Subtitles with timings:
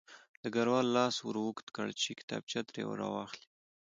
[0.41, 3.47] ډګروال لاس ور اوږد کړ چې کتابچه ترې راواخلي